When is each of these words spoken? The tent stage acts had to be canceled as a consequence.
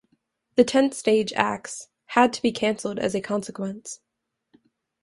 The 0.55 0.63
tent 0.63 0.95
stage 0.95 1.31
acts 1.33 1.89
had 2.05 2.33
to 2.33 2.41
be 2.41 2.51
canceled 2.51 2.97
as 2.97 3.13
a 3.13 3.21
consequence. 3.21 3.99